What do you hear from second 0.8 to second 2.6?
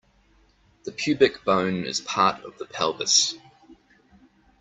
The pubic bone is part of